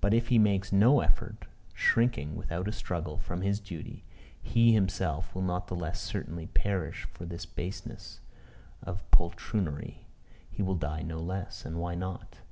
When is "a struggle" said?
2.68-3.18